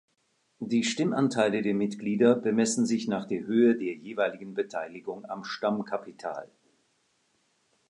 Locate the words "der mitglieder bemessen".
1.61-2.87